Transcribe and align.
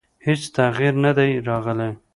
هېڅ 0.25 0.41
تغییر 0.57 0.93
نه 1.05 1.11
دی 1.17 1.31
راغلی. 1.47 1.91